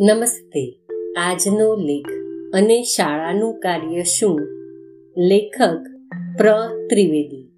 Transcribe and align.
નમસ્તે. 0.00 0.78
આજનો 1.18 1.76
લેખ 1.76 2.08
અને 2.54 2.82
શાળાનું 2.82 3.58
કાર્ય 3.58 4.02
શું? 4.02 4.40
લેખક 5.18 5.82
પ્ર. 6.38 6.52
ત્રિવેદી. 6.86 7.48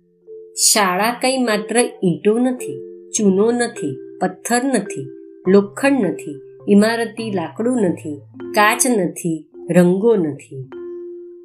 શાળા 0.73 1.18
કંઈ 1.23 1.39
માત્ર 1.39 1.80
ઈંટો 1.80 2.39
નથી, 2.39 2.80
ચૂનો 3.18 3.50
નથી, 3.50 4.18
પથ્થર 4.21 4.61
નથી, 4.64 5.09
લોખંડ 5.48 6.07
નથી, 6.07 6.41
ઇમારતી 6.68 7.30
લાકડું 7.30 7.80
નથી, 7.80 8.21
કાચ 8.54 8.86
નથી, 8.86 9.45
રંગો 9.70 10.16
નથી. 10.16 10.68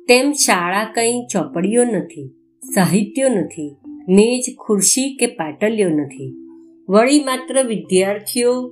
તેમ 0.07 0.31
શાળા 0.31 0.91
કંઈ 0.95 1.25
ચોપડીઓ 1.31 1.83
નથી, 1.83 2.29
સાહિત્યો 2.75 3.29
નથી, 3.29 3.75
મેજ, 4.09 4.55
ખુરશી 4.59 5.17
કે 5.17 5.25
પાટલીઓ 5.25 5.89
નથી. 5.89 6.33
વળી 6.89 7.23
માત્ર 7.23 7.63
વિદ્યાર્થીઓ 7.63 8.71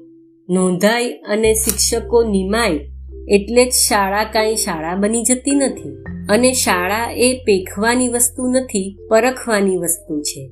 નોંધાય 0.49 1.09
અને 1.09 1.53
શિક્ષકો 1.53 2.23
નિમાય 2.23 2.79
એટલે 3.27 3.65
જ 3.65 3.70
શાળા 3.70 4.23
કાંઈ 4.23 4.55
શાળા 4.55 4.95
બની 4.95 5.23
જતી 5.23 5.51
નથી. 5.51 6.03
અને 6.29 6.53
શાળા 6.53 7.11
એ 7.11 7.34
પેખવાની 7.34 8.07
વસ્તુ 8.07 8.48
નથી, 8.48 8.98
પરખવાની 9.09 9.77
વસ્તુ 9.77 10.21
છે. 10.21 10.51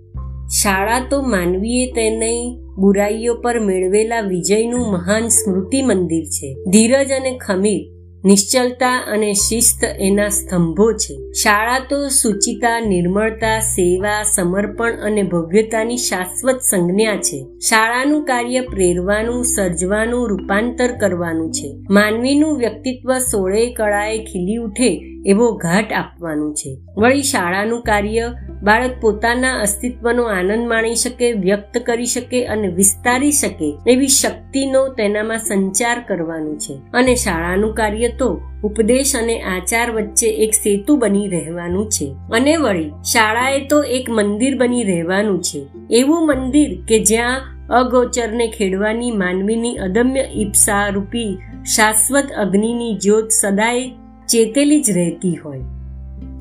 શાળા 0.63 1.07
તો 1.09 1.21
માનવીએ 1.21 1.91
તેની 1.91 2.59
બુરાઈઓ 2.77 3.33
પર 3.33 3.59
મેળવેલા 3.59 4.21
વિજયનું 4.21 4.91
મહાન 4.91 5.27
સ્મૃતિ 5.27 5.81
મંદિર 5.81 6.23
છે. 6.23 6.55
ધીરજ 6.69 7.11
અને 7.11 7.37
ખમીર 7.37 8.00
નિશ્ચલતા 8.25 9.03
અને 9.07 9.33
શિસ્ત 9.33 9.83
એના 9.99 10.27
સ્તંભો 10.27 10.91
છે. 10.91 11.31
શાળા 11.31 11.79
તો 11.89 12.07
સુચિતા, 12.07 12.79
નિર્મળતા, 12.79 13.59
સેવા, 13.59 14.23
સમર્પણ 14.23 14.91
અને 14.91 15.23
ભવ્યતાની 15.23 15.97
શાશ્વત 15.97 16.59
સંજ્ઞા 16.61 17.15
છે. 17.15 17.45
શાળાનું 17.69 18.25
કાર્ય 18.25 18.61
પ્રેરવાનું, 18.61 19.43
સર્જવાનું, 19.43 20.29
રૂપાંતર 20.29 20.91
કરવાનું 20.91 21.51
છે. 21.51 21.75
માનવીનું 21.89 22.57
વ્યક્તિત્વ 22.57 23.17
સોળે 23.17 23.73
કળાએ 23.73 24.17
ખીલી 24.17 24.55
ઉઠે 24.55 25.07
એવો 25.25 25.51
ઘાટ 25.51 25.93
આપવાનું 25.93 26.55
છે. 26.55 26.77
વળી 26.97 27.23
શાળાનું 27.23 27.81
કાર્ય 27.81 28.33
બાળક 28.63 28.91
પોતાના 29.01 29.59
અસ્તિત્વનો 29.59 30.23
આનંદ 30.23 30.67
માણી 30.67 30.95
શકે, 30.95 31.31
વ્યક્ત 31.31 31.77
કરી 31.77 32.05
શકે 32.05 32.45
અને 32.45 32.67
વિસ્તારી 32.67 33.31
શકે 33.31 33.77
એવી 33.87 34.07
શક્તિનો 34.07 34.87
તેનામાં 34.87 35.37
સંચાર 35.37 36.05
કરવાનું 36.07 36.59
છે. 36.59 36.79
અને 36.93 37.15
શાળાનું 37.15 37.73
કાર્ય 37.73 38.07
તો 38.17 38.41
ઉપદેશ 38.63 39.15
અને 39.15 39.41
આચાર 39.41 39.91
વચ્ચે 39.91 40.27
એક 40.27 40.53
સેતુ 40.53 40.97
બની 40.97 41.27
રહેવાનું 41.27 41.89
છે. 41.89 42.15
અને 42.33 42.57
વળી 42.57 42.89
શાળાએ 42.89 43.67
તો 43.67 43.83
એક 43.83 44.09
મંદિર 44.09 44.57
બની 44.57 44.83
રહેવાનું 44.83 45.41
છે. 45.41 45.67
એવું 45.89 46.27
મંદિર 46.27 46.81
કે 46.87 47.03
જ્યાં 47.03 47.41
અગોચરને 47.69 48.47
ખેડવાની 48.47 49.11
માનવીની 49.11 49.77
અદમ્ય 49.77 50.21
ઈપ્સા 50.21 50.87
રૂપી 50.87 51.37
શાશ્વત 51.75 52.31
અગ્નિની 52.37 52.97
જ્યોત 52.97 53.29
સદાય 53.29 53.89
ચેતેલી 54.29 54.81
જ 54.81 54.91
રહેતી 54.91 55.35
હોય. 55.35 55.59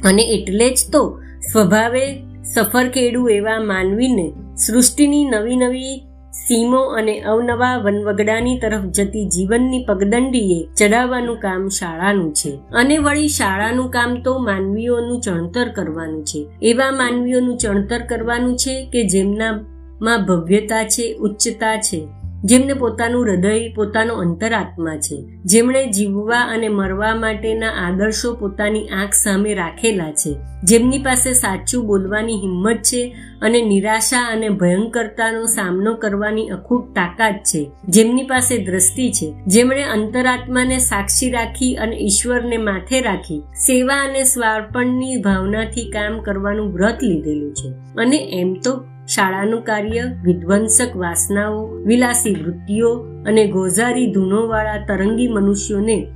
અને 0.04 0.22
એટલે 0.22 0.70
જ 0.70 0.78
તો 0.92 1.20
સ્વભાવે 1.52 2.22
સફર 2.54 2.88
ખેડું 2.88 3.30
એવા 3.30 3.60
માનવીને 3.60 4.32
સૃષ્ટિની 4.56 5.24
નવી 5.24 5.56
નવી 5.56 6.09
સીમો 6.32 6.80
અને 6.80 7.20
અવનવા 7.20 7.76
વનવગડાની 7.76 8.58
તરફ 8.58 8.80
જતી 8.80 9.28
જીવનની 9.28 9.84
પગદંડીએ 9.88 10.68
ચડાવવાનું 10.74 11.40
કામ 11.40 11.68
શાળાનું 11.68 12.34
છે. 12.34 12.58
અને 12.72 12.98
વળી 12.98 13.28
શાળાનું 13.28 13.90
કામ 13.90 14.22
તો 14.22 14.38
માનવીઓનું 14.38 15.20
ચણતર 15.20 15.68
કરવાનું 15.68 16.24
છે. 16.24 16.46
એવા 16.62 16.90
માનવીઓનું 16.90 17.56
ચણતર 17.56 17.98
કરવાનું 18.08 18.56
છે 18.56 18.90
કે 18.92 19.08
જેમનામાં 19.08 20.26
ભવ્યતા 20.26 20.84
છે, 20.84 21.14
ઉચ્ચતા 21.14 21.76
છે. 21.76 22.19
જેમને 22.44 22.72
પોતાનું 22.72 23.24
હૃદય, 23.24 23.68
પોતાનો 23.68 24.14
અંતરાત્મા 24.14 24.96
છે. 24.96 25.24
જેમણે 25.44 25.86
જીવવા 25.86 26.40
અને 26.40 26.68
મરવા 26.68 27.14
માટેના 27.14 27.70
આદર્શો 27.70 28.34
પોતાની 28.34 28.88
આંખ 28.88 29.12
સામે 29.12 29.54
રાખેલા 29.54 30.12
છે. 30.12 30.36
જેમની 30.64 30.98
પાસે 30.98 31.32
સાચું 31.32 31.86
બોલવાની 31.86 32.40
હિંમત 32.40 32.76
છે 32.76 33.14
અને 33.42 33.62
નિરાશા 33.62 34.20
અને 34.32 34.48
ભયંકરતાનો 34.48 35.46
સામનો 35.46 35.94
કરવાની 35.94 36.48
અખૂટ 36.48 36.94
તાકાત 36.94 37.34
છે. 37.34 37.70
જેમની 37.88 38.22
પાસે 38.22 38.58
દ્રષ્ટિ 38.58 39.12
છે. 39.12 39.34
જેમણે 39.46 39.82
અંતરાત્માને 39.82 40.78
સાક્ષી 40.78 41.30
રાખી 41.30 41.74
અને 41.74 41.96
ઈશ્વરને 41.96 42.56
માથે 42.56 43.00
રાખી, 43.00 43.42
સેવા 43.66 43.94
અને 43.94 44.24
સ્વાર્પણની 44.24 45.16
ભાવનાથી 45.16 45.90
કામ 45.90 46.20
કરવાનું 46.20 46.72
વ્રત 46.72 46.98
લીધેલું 47.02 47.54
છે. 47.54 47.68
અને 48.02 48.16
એમ 48.16 48.54
તો 48.54 48.84
શાળાનું 49.14 49.64
કાર્ય, 49.64 50.02
વિધ્વંસક 50.24 50.96
વાસનાઓ, 50.96 51.66
વિલાસી 51.66 52.34
વૃત્તિઓ 52.34 52.94
અને 53.26 53.46
ગોઝારી 53.46 54.12
ધૂનોવાળા 54.12 54.84
તરંગી 54.88 55.28
મનુષ્યોને 55.28 56.06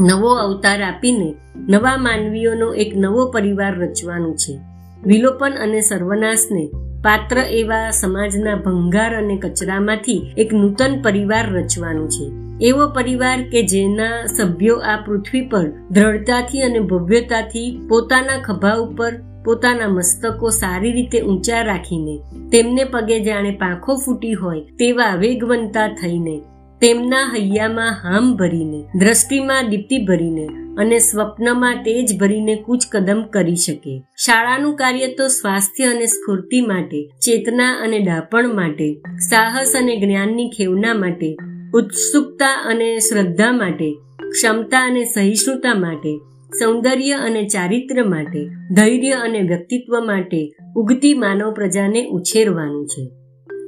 નવો 0.00 0.34
અવતાર 0.34 0.82
આપીને 0.82 1.34
નવા 1.68 1.96
માનવીઓનો 1.96 2.74
એક 2.74 2.92
નવો 2.96 3.30
પરિવાર 3.30 3.78
રચવાનું 3.78 4.36
છે. 4.36 4.58
વિલોપન 5.04 5.52
અને 5.52 5.80
સર્વનાશને 5.80 6.70
પાત્ર 7.04 7.38
એવા 7.38 7.90
સમાજના 7.90 8.54
ભંગાર 8.54 9.16
અને 9.16 9.36
કચરામાંથી 9.36 10.34
એક 10.36 10.52
નૂતન 10.52 11.02
પરિવાર 11.02 11.50
રચવાનું 11.50 12.08
છે. 12.08 12.48
એવો 12.66 12.88
પરિવાર 12.88 13.42
કે 13.52 13.62
જેના 13.62 14.26
સભ્યો 14.26 14.76
આ 14.76 14.96
પૃથ્વી 14.96 15.48
પર 15.48 15.68
દ્રઢતાથી 15.90 16.60
અને 16.60 16.78
ભવ્યતાથી 16.78 17.80
પોતાના 17.88 18.42
ખભા 18.42 18.74
ઉપર 18.74 19.12
પોતાના 19.44 19.88
મસ્તકો 19.88 20.50
સારી 20.50 20.92
રીતે 20.92 21.20
ઊંચા 21.20 21.62
રાખીને, 21.62 22.20
તેમને 22.52 22.84
પગે 22.84 23.20
જાણે 23.20 23.50
પાંખો 23.50 23.96
ફૂટી 23.96 24.34
હોય 24.34 24.60
તેવા 24.60 25.14
વેગવંતા 25.14 25.88
થઈને, 25.88 26.40
તેમના 26.80 27.32
હૈયામાં 27.36 27.92
હામ 27.92 28.36
ભરીને, 28.36 28.84
દ્રષ્ટિમાં 28.98 29.70
દીપ્તિ 29.70 29.98
ભરીને 29.98 30.48
અને 30.78 30.98
સ્વપ્નમાં 30.98 31.74
તેજ 31.74 32.18
ભરીને 32.20 32.54
કૂચ 32.54 32.82
કદમ 32.92 33.22
કરી 33.22 33.56
શકે. 33.56 34.02
શાળાનું 34.16 34.76
કાર્ય 34.76 35.06
તો 35.06 35.28
સ્વાસ્થ્ય 35.28 35.84
અને 35.84 36.06
સ્ફૂર્તિ 36.06 36.60
માટે, 36.60 37.10
ચેતના 37.26 37.72
અને 37.72 37.98
ડાપણ 37.98 38.54
માટે, 38.54 39.00
સાહસ 39.30 39.72
અને 39.76 39.96
જ્ઞાનની 39.96 40.48
ખેવના 40.48 40.94
માટે, 40.94 41.36
ઉત્સુકતા 41.74 42.54
અને 42.66 42.98
શ્રદ્ધા 42.98 43.52
માટે, 43.52 43.94
ક્ષમતા 44.30 44.80
અને 44.80 45.04
સહિષ્ણુતા 45.04 45.74
માટે 45.74 46.20
સૌંદર્ય 46.52 47.12
અને 47.12 47.48
ચારિત્ર્ય 47.48 48.02
માટે, 48.02 48.48
ધૈર્ય 48.74 49.10
અને 49.10 49.40
વ્યક્તિત્વ 49.40 50.04
માટે 50.04 50.52
ઉગતી 50.76 51.14
માનવ 51.14 51.54
પ્રજાને 51.54 52.06
ઉછેરવાનું 52.06 52.86
છે. 52.86 53.10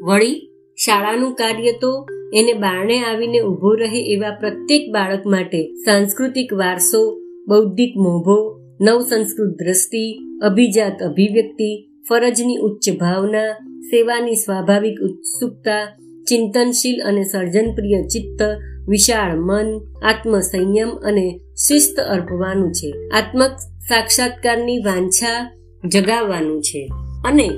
વળી, 0.02 0.50
શાળાનું 0.76 1.34
કાર્ય 1.34 1.72
તો 1.72 2.06
એને 2.34 2.52
બારણે 2.52 2.98
આવીને 2.98 3.40
ઊભો 3.40 3.74
રહે 3.74 3.98
એવા 4.00 4.30
પ્રત્યેક 4.30 4.92
બાળક 4.92 5.26
માટે 5.26 5.72
સાંસ્કૃતિક 5.72 6.54
વારસો, 6.54 7.18
બૌદ્ધિક 7.48 7.96
મોભો, 7.96 8.60
નવસંસ્કૃત 8.80 9.56
દ્રષ્ટિ, 9.58 10.18
અભિજાત 10.42 11.02
અભિવ્યક્તિ, 11.02 11.90
ફરજની 12.08 12.56
ઉચ્ચ 12.56 12.90
ભાવના, 13.00 13.52
સેવાની 13.80 14.34
સ્વાભાવિક 14.34 15.00
ઉત્સુકતા 15.00 15.96
ચિંતનશીલ 16.28 17.00
અને 17.00 17.24
સર્જનપ્રિય 17.24 18.02
ચિત્ત, 18.02 18.42
વિશાળ 18.88 19.40
મન, 19.40 19.80
આત્મસંયમ 20.04 20.90
અને 20.90 21.40
શિસ્ત 21.68 22.00
અર્પવાનું 22.00 22.72
છે. 22.72 22.92
આત્મ 23.08 23.46
સાક્ષાત્કારની 23.88 24.78
વાંછા 24.78 25.56
જગાવવાનું 25.88 26.62
છે. 26.62 26.90
અને 27.24 27.50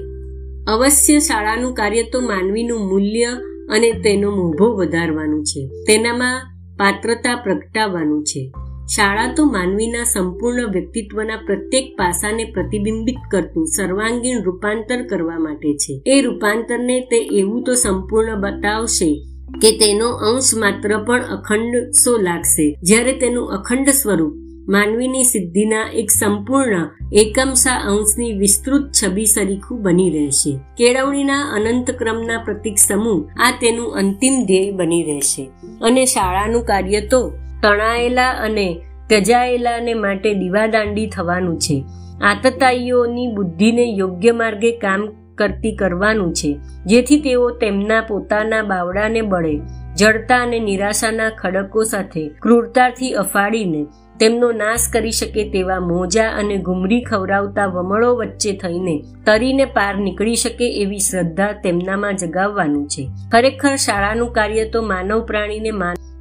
અવશ્ય 0.68 1.18
શાળાનું 1.18 1.74
કાર્ય 1.74 2.02
તો 2.02 2.20
માનવીનું 2.20 2.88
મૂલ્ય 2.88 3.24
અને 3.68 3.92
તેનો 3.92 4.30
મોભો 4.30 4.66
વધારવાનું 4.66 5.44
છે. 5.44 5.66
તેનામાં 5.66 6.42
પાત્રતા 6.76 7.36
પ્રગટાવવાનું 7.36 8.24
છે. 8.24 8.52
શાળા 8.88 9.34
તો 9.36 9.44
માનવીના 9.44 10.04
સંપૂર્ણ 10.04 10.68
વ્યક્તિત્વના 10.68 11.36
પ્રત્યેક 11.36 11.96
પાસાને 11.98 12.44
પ્રતિબિંબિત 12.44 13.14
કરતું 13.30 13.66
સર્વાંગીણ 13.66 14.42
રૂપાંતર 14.42 15.02
કરવા 15.02 15.38
માટે 15.38 15.74
છે. 15.74 16.02
એ 16.06 16.20
રૂપાંતરને 16.20 17.00
તે 17.00 17.16
એવું 17.16 17.64
તો 17.64 17.74
સંપૂર્ણ 17.74 18.40
બતાવશે 18.40 19.22
કે 19.62 19.78
તેનો 19.78 20.08
અંશ 20.08 20.54
માત્ર 20.54 21.04
પણ 21.04 21.22
અખંડ 21.22 21.90
સો 21.90 22.16
લાગશે. 22.16 22.76
જ્યારે 22.82 23.12
તેનું 23.12 23.48
અખંડ 23.48 23.88
સ્વરૂપ 23.88 24.34
માનવીની 24.68 25.24
સિદ્ધિના 25.24 25.86
એક 25.94 26.10
સંપૂર્ણ 26.10 26.90
એકમસા 27.12 27.70
અંશની 27.70 28.32
વિસ્તૃત 28.32 28.90
છબી 28.92 29.24
સરીખું 29.24 29.82
બની 29.82 30.10
રહેશે. 30.10 30.58
કેળવણીના 30.76 31.40
અનંત 31.40 31.90
ક્રમના 31.90 32.38
પ્રતિક 32.38 32.74
સમૂહ 32.78 33.26
આ 33.36 33.50
તેનું 33.50 33.94
અંતિમ 33.94 34.44
ધ્યેય 34.46 34.70
બની 34.70 35.02
રહેશે. 35.02 35.50
અને 35.82 36.04
શાળાનું 36.04 36.64
કાર્ય 36.64 37.00
તો 37.00 37.32
તણાયેલા 37.62 38.30
અને 38.42 38.68
ગજાયેલાને 39.10 39.94
માટે 39.94 40.30
દીવાદાંડી 40.34 41.06
થવાનું 41.06 41.58
છે. 41.58 41.76
આતતાઈઓની 42.22 43.32
બુદ્ધિને 43.34 43.84
યોગ્ય 43.84 44.32
માર્ગે 44.32 44.72
કામ 44.78 45.08
કરતી 45.34 45.76
કરવાનું 45.76 46.32
છે, 46.32 46.50
જેથી 46.86 47.20
તેઓ 47.20 47.50
તેમના 47.50 48.00
પોતાના 48.00 48.62
બાવડાને 48.62 49.22
બળે, 49.22 49.54
જડતા 49.96 50.42
અને 50.42 50.58
નિરાશાના 50.58 51.30
ખડકો 51.30 51.84
સાથે 51.84 52.28
ક્રૂરતાથી 52.42 53.12
અફાડીને 53.14 53.82
તેમનો 54.20 54.48
નાશ 54.52 54.84
કરી 54.92 55.10
શકે 55.10 55.44
તેવા 55.50 55.80
મોજા 55.80 56.28
અને 56.38 56.56
ઘુમરી 56.56 57.00
ખવડાવતા 57.02 57.66
વમળો 57.66 58.10
વચ્ચે 58.16 58.52
થઈને 58.52 58.96
તરીને 59.26 59.64
પાર 59.64 59.94
નીકળી 59.96 60.34
શકે 60.34 60.66
એવી 60.82 60.98
શ્રદ્ધા 60.98 61.52
તેમનામાં 61.64 62.16
જગાવવાનું 62.16 62.86
છે. 62.88 63.08
ખરેખર 63.32 63.74
શાળાનું 63.76 64.32
કાર્ય 64.32 64.64
તો 64.64 64.82
માનવ 64.82 65.20
પ્રાણીને 65.26 65.70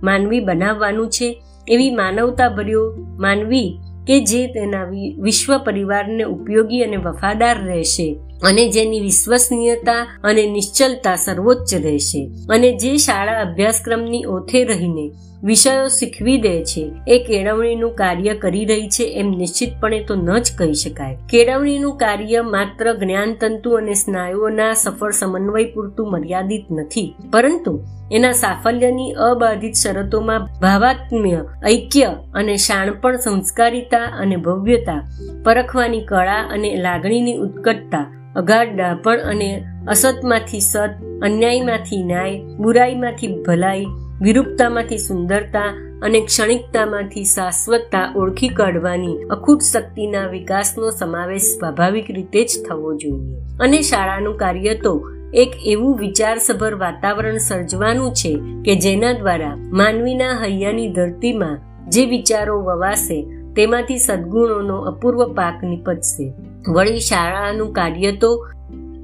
માનવી 0.04 0.40
બનાવવાનું 0.40 1.10
છે. 1.10 1.44
એવી 1.68 1.96
માનવતા 1.96 2.50
ભર્યો 2.50 2.96
માનવી 3.20 3.78
કે 4.08 4.20
જે 4.20 4.48
તેના 4.48 4.84
વિશ્વ 5.22 5.58
પરિવારને 5.58 6.24
ઉપયોગી 6.24 6.82
અને 6.82 6.96
વફાદાર 6.96 7.66
રહેશે 7.66 8.20
અને 8.44 8.70
જેની 8.70 9.00
વિશ્વસનીયતા 9.00 10.20
અને 10.24 10.48
નિશ્ચલતા 10.48 11.16
સર્વોચ્ચ 11.16 11.74
રહેશે. 11.74 12.30
અને 12.50 12.78
જે 12.78 12.98
શાળા 12.98 13.42
અભ્યાસક્રમની 13.42 14.24
ઓથે 14.26 14.64
રહીને 14.64 15.12
વિષયો 15.44 15.88
શીખવી 15.88 16.38
દે 16.38 16.64
છે. 16.64 16.92
એ 17.08 17.24
કેળવણીનું 17.24 17.96
કાર્ય 17.96 18.34
કરી 18.34 18.66
રહી 18.66 18.90
છે 18.90 19.04
એમ 19.04 19.30
નિશ્ચિતપણે 19.30 20.04
તો 20.04 20.16
ન 20.16 20.40
જ 20.40 20.52
કહી 20.58 20.74
શકાય. 20.74 21.18
કેળવણીનું 21.30 21.98
કાર્ય 21.98 22.42
માત્ર 22.42 22.94
જ્ઞાનતંતુ 22.94 23.72
અને 23.72 23.94
સ્નાયુઓના 23.94 24.74
સફળ 24.74 25.12
સમન્વય 25.12 25.66
પૂરતું 25.66 26.12
મર્યાદિત 26.12 26.66
નથી. 26.72 27.16
પરંતુ 27.34 27.84
એના 28.12 28.32
સાફલ્યની 28.32 29.12
અબાધિત 29.12 29.74
શરતોમાં 29.74 30.46
ભાવાત્મ્ય, 30.62 31.46
ઐક્ય 31.66 32.16
અને 32.34 32.58
શાણપણ, 32.58 33.18
સંસ્કારિતા 33.18 33.98
અને 33.98 34.36
ભવ્યતા, 34.36 35.10
પરખવાની 35.44 36.02
કળા 36.02 36.48
અને 36.52 36.76
લાગણીની 36.76 37.38
ઉત્કટતા, 37.38 38.34
અગાઢ 38.36 38.76
ડાપણ 38.76 39.20
અને 39.20 39.64
અસતમાંથી 39.88 40.60
સત, 40.60 40.90
અન્યાયમાંથી 41.22 42.04
ન્યાય, 42.04 42.42
બુરાઈમાંથી 42.58 43.28
ભલાઈ 43.28 43.86
વિરૂપતામાંથી 44.22 44.98
સુંદરતા 44.98 46.00
અને 46.02 46.22
ક્ષણિકતામાંથી 46.22 47.24
શાશ્વતતા 47.24 48.14
ઓળખી 48.16 48.50
કાઢવાની 48.50 49.18
અખૂટ 49.18 49.62
શક્તિના 49.62 50.28
વિકાસનો 50.28 50.90
સમાવેશ 50.90 51.42
સ્વાભાવિક 51.42 52.06
રીતે 52.10 52.44
જ 52.44 52.50
થવો 52.70 52.98
જોઈએ. 52.98 53.36
અને 53.60 53.82
શાળાનું 53.82 54.38
કાર્ય 54.38 54.76
તો 54.76 55.10
એક 55.34 55.52
એવું 55.66 55.98
વિચારસભર 55.98 56.76
વાતાવરણ 56.76 57.38
સર્જવાનું 57.38 58.14
છે 58.14 58.40
કે 58.66 58.76
જેના 58.76 59.14
દ્વારા 59.14 59.56
માનવીના 59.56 60.32
હૈયાની 60.44 60.94
ધરતીમાં 60.94 61.60
જે 61.90 62.06
વિચારો 62.06 62.62
વવાશે, 62.62 63.26
તેમાંથી 63.56 63.98
સદગુણોનો 63.98 64.78
અપૂર્વ 64.78 65.34
પાક 65.34 65.64
નીપજશે. 65.64 66.34
વળી 66.68 67.00
શાળાનું 67.00 67.74
કાર્ય 67.74 68.12
તો 68.12 68.48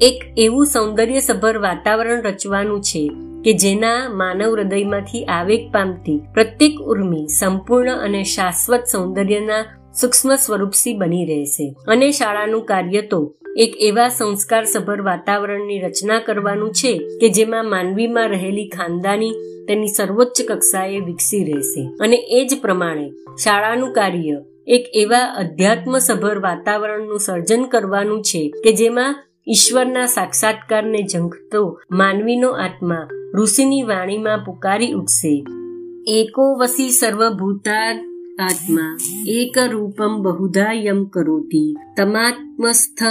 એક 0.02 0.34
એવું 0.38 0.66
સૌંદર્યસભર 0.66 1.58
વાતાવરણ 1.58 2.22
રચવાનું 2.22 2.82
છે 2.84 3.12
કે 3.48 3.54
જેના 3.54 4.10
માનવ 4.10 4.56
હૃદયમાંથી 4.56 5.26
આવેગ 5.26 5.72
પામતી 5.72 6.22
પ્રત્યેક 6.34 6.80
ઉર્મી 6.80 7.28
સંપૂર્ણ 7.28 7.92
અને 7.92 8.24
શાશ્વત 8.24 8.84
સૌંદર્યના 8.92 9.66
સૂક્ષ્મ 10.02 10.36
સ્વરૂપસી 10.36 10.94
બની 10.94 11.26
રહેશે. 11.26 11.76
અને 11.88 12.12
શાળાનું 12.12 12.66
કાર્ય 12.66 13.02
તો 13.02 13.36
એક 13.58 13.74
એવા 13.80 14.10
સંસ્કાર 14.10 14.64
સભર 14.64 15.02
વાતાવરણની 15.02 15.80
રચના 15.80 16.20
કરવાનું 16.20 16.72
છે 16.72 16.98
કે 16.98 17.30
જેમાં 17.30 17.70
માનવીમાં 17.70 18.30
રહેલી 18.30 18.68
ખાનદાની 18.68 19.32
તેની 19.68 19.88
સર્વોચ્ચ 19.88 20.42
કક્ષાએ 20.48 21.00
વિકસી 21.00 21.44
રહેશે. 21.44 21.90
અને 22.00 22.16
એ 22.16 22.46
જ 22.46 22.62
પ્રમાણે 22.62 23.10
શાળાનું 23.44 23.94
કાર્ય 23.94 24.44
એક 24.68 24.86
એવા 24.94 25.20
અધ્યાત્મ 25.20 25.98
સભર 25.98 26.40
વાતાવરણનું 26.40 27.20
સર્જન 27.20 27.64
કરવાનું 27.64 28.22
છે 28.22 28.50
કે 28.64 28.72
જેમાં 28.72 29.24
ઈશ્વરના 29.48 30.06
સાક્ષાત્કારને 30.06 31.02
ઝંખતો 31.14 31.82
માનવીનો 31.92 32.50
આત્મા 32.50 33.08
ઋષિની 33.36 33.84
વાણીમાં 33.84 34.38
પુકારી 34.38 34.94
ઉઠશે, 34.94 35.46
એકો 36.08 36.56
વસી 36.56 36.92
સર્વભૂતા 36.92 38.08
આત્મા 38.40 38.98
એક 39.28 39.58
રૂપમ 39.72 40.22
બહુધા 40.22 40.72
યમ 40.74 41.06
કરોતી, 41.06 41.76
તમાત્મસ્થ 41.98 43.04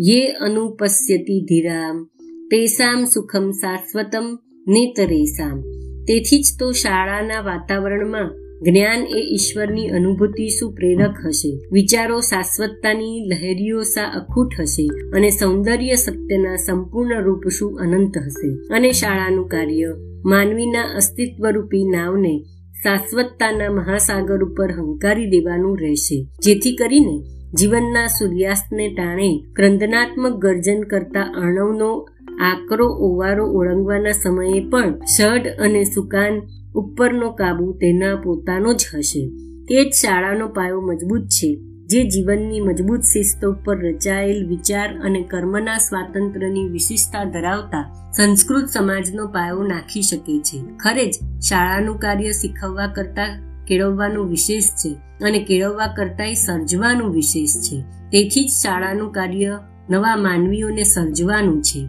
યે 0.00 0.26
અનુપશ્યતિ 0.28 1.40
ધીરામ, 1.40 2.04
તેસામ 2.50 3.04
સુખમ 3.04 3.50
શાશ્વતમ 3.50 4.38
નેતરેસામ. 4.68 5.60
તેથી 6.04 6.42
જ 6.42 6.46
તો 6.58 6.72
શાળાના 6.72 7.40
વાતાવરણમાં 7.40 8.45
જ્ઞાન 8.62 9.02
એ 9.02 9.34
ઈશ્વરની 9.34 9.88
અનુભૂતિ 9.88 10.48
શું 10.48 10.74
પ્રેરક 10.74 11.14
હશે? 11.26 11.60
વિચારો 11.72 12.20
શાશ્વતતાની 12.20 13.26
લહેરીઓ 13.26 13.82
સા 13.82 14.02
અખૂટ 14.02 14.48
હશે 14.60 14.88
અને 15.16 15.30
સૌંદર્ય 15.30 15.94
સત્યના 15.94 16.56
સંપૂર્ણ 16.56 17.22
રૂપ 17.22 17.48
શું 17.48 17.78
અનંત 17.78 18.18
હશે? 18.18 18.74
અને 18.74 18.92
શાળાનું 18.92 19.48
કાર્ય? 19.48 19.94
માનવીના 20.24 20.82
અસ્તિત્વરૂપી 20.82 21.84
નાવને 21.84 22.44
શાશ્વતતાના 22.82 23.70
મહાસાગર 23.70 24.44
ઉપર 24.44 24.72
હંકારી 24.72 25.26
દેવાનું 25.26 25.80
રહેશે. 25.80 26.28
જેથી 26.42 26.76
કરીને 26.76 27.22
જીવનના 27.58 28.06
સૂર્યાસ્તને 28.06 28.88
ટાણે 28.88 29.44
ક્રંદનાત્મક 29.56 30.32
ગર્જન 30.32 30.82
કરતા 30.82 31.22
અર્ણવનો 31.22 32.08
આકરો 32.40 32.86
ઓવારો 32.86 33.46
ઓળંગવાના 33.46 34.12
સમયે 34.12 34.60
પણ 34.60 34.98
ષડ 34.98 35.46
અને 35.46 35.84
સુકાન 35.84 36.42
ઉપરનો 36.74 37.30
કાબુ 37.30 37.72
તેના 37.72 38.16
પોતાનો 38.16 38.72
જ 38.72 38.84
હશે. 38.94 39.28
તે 39.68 39.84
જ 39.84 39.92
શાળાનો 39.92 40.48
પાયો 40.48 40.80
મજબૂત 40.80 41.20
છે, 41.20 41.58
જે 41.86 42.04
જીવનની 42.04 42.60
મજબૂત 42.60 43.00
શિસ્તો 43.00 43.52
પર 43.52 43.78
રચાયેલ 43.78 44.48
વિચાર 44.48 44.98
અને 44.98 45.22
કર્મના 45.22 45.78
સ્વાતંત્ર્યની 45.78 46.68
વિશિષ્ટતા 46.68 47.24
ધરાવતા 47.24 48.10
સંસ્કૃત 48.16 48.66
સમાજનો 48.66 49.26
પાયો 49.26 49.62
નાખી 49.62 50.02
શકે 50.02 50.38
છે. 50.38 50.62
ખરે 50.76 51.06
જ, 51.06 51.14
શાળાનું 51.40 51.98
કાર્ય 51.98 52.32
શીખવવા 52.32 52.86
કરતા 52.86 53.42
કેળવવાનું 53.68 54.28
વિશેષ 54.28 54.64
છે 54.64 54.94
અને 55.24 55.38
કેળવવા 55.38 55.86
કરતા 55.86 56.32
સર્જવાનું 56.32 57.10
વિશેષ 57.10 57.50
છે. 57.54 57.80
તેથી 58.12 58.44
જ 58.44 58.50
શાળાનું 58.50 59.12
કાર્ય 59.12 59.58
નવા 59.90 60.16
માનવીઓને 60.16 60.82
સર્જવાનું 60.82 61.62
છે. 61.62 61.88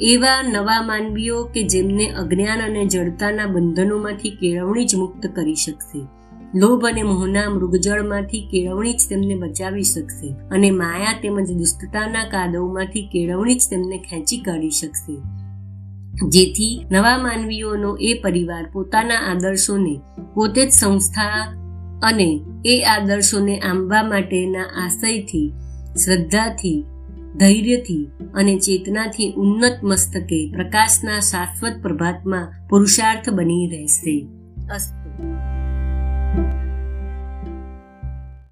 એવા 0.00 0.42
નવા 0.42 0.82
માનવીઓ 0.82 1.44
કે 1.44 1.62
જેમને 1.62 2.08
અજ્ઞાન 2.08 2.58
અને 2.60 2.84
જડતાના 2.84 3.46
બંધનોમાંથી 3.46 4.30
કેળવણી 4.30 4.84
જ 4.84 4.96
મુક્ત 4.96 5.26
કરી 5.26 5.54
શકશે. 5.54 6.06
લોભ 6.58 6.86
અને 6.86 7.02
મોહના 7.02 7.50
મૃગજળમાંથી 7.50 8.48
કેળવણી 8.52 8.92
જ 8.92 9.06
તેમને 9.10 9.34
બચાવી 9.34 9.82
શકશે 9.82 10.34
અને 10.50 10.70
માયા 10.70 11.18
તેમજ 11.22 11.52
દુષ્ટતાના 11.52 12.24
કાદવમાંથી 12.24 13.02
કેળવણી 13.12 13.54
જ 13.54 13.62
તેમને 13.70 13.98
ખેંચી 13.98 14.38
કાઢી 14.38 14.70
શકશે. 14.70 15.16
જેથી 16.28 16.86
નવા 16.90 17.18
માનવીઓનો 17.18 17.96
એ 18.00 18.14
પરિવાર 18.14 18.70
પોતાના 18.72 19.14
આદર્શોને 19.14 20.00
પોતે 20.34 20.66
જ 20.66 20.70
સંસ્થા 20.70 21.60
અને 22.02 22.40
એ 22.64 22.80
આદર્શોને 22.80 23.58
આંબવા 23.58 24.02
માટેના 24.02 24.84
આશયથી, 24.84 25.52
શ્રદ્ધાથી 26.04 26.84
ધૈર્યથી 27.36 28.08
અને 28.34 28.58
ચેતનાથી 28.58 29.32
ઉન્નત 29.36 29.78
મસ્તકે 29.82 30.50
પ્રકાશના 30.50 31.20
શાશ્વત 31.20 31.82
પ્રભાતમાં 31.82 32.68
પુરુષાર્થ 32.68 33.30
બની 33.30 33.68
રહેશે. 33.68 34.26
અસ્તુ 34.74 35.03